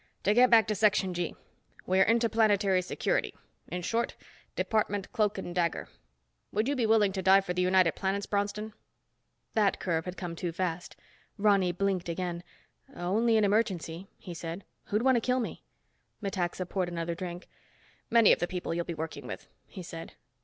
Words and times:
"To 0.23 0.33
get 0.33 0.49
back 0.49 0.65
to 0.65 0.73
Section 0.73 1.13
G. 1.13 1.35
We're 1.85 2.01
Interplanetary 2.05 2.81
Security. 2.81 3.35
In 3.67 3.83
short, 3.83 4.15
Department 4.55 5.13
Cloak 5.13 5.37
and 5.37 5.53
Dagger. 5.53 5.89
Would 6.51 6.67
you 6.67 6.75
be 6.75 6.87
willing 6.87 7.11
to 7.11 7.21
die 7.21 7.39
for 7.41 7.53
the 7.53 7.61
United 7.61 7.91
Planets, 7.93 8.25
Bronston?" 8.25 8.73
That 9.53 9.79
curve 9.79 10.05
had 10.05 10.17
come 10.17 10.35
too 10.35 10.51
fast. 10.51 10.95
Ronny 11.37 11.71
blinked 11.71 12.09
again. 12.09 12.41
"Only 12.95 13.37
in 13.37 13.43
emergency," 13.45 14.07
he 14.17 14.33
said. 14.33 14.63
"Who'd 14.85 15.03
want 15.03 15.17
to 15.17 15.21
kill 15.21 15.39
me?" 15.39 15.61
Metaxa 16.19 16.65
poured 16.65 16.89
another 16.89 17.13
drink. 17.13 17.47
"Many 18.09 18.33
of 18.33 18.39
the 18.39 18.47
people 18.47 18.73
you'll 18.73 18.85
be 18.85 18.95
working 18.95 19.27
with," 19.27 19.45
he 19.67 19.83
said. 19.83 20.13